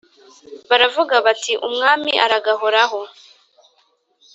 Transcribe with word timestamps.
baravuga 0.69 1.15
bati 1.25 1.53
Umwami 1.67 2.11
aragahoraho 2.25 2.99